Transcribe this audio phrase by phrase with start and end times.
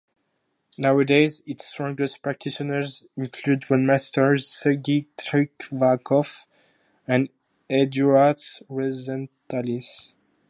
[0.79, 6.47] Nowadays its strongest practitioners include grandmasters Sergei Tiviakov
[7.07, 7.29] and
[7.69, 10.15] Eduardas Rozentalis.